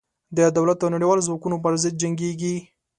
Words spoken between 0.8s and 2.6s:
او نړېوالو ځواکونو پر ضد جنګېږي.